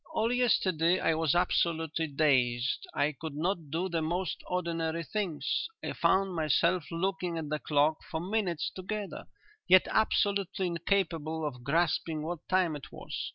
[0.15, 5.67] All yesterday I was absolutely dazed; I could not do the most ordinary things.
[5.83, 9.27] I found myself looking at the clock for minutes together,
[9.67, 13.29] yet absolutely incapable of grasping what time it was.